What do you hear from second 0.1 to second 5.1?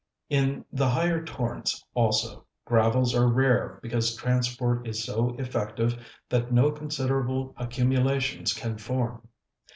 In the higher torrents also, gravels are rare because transport is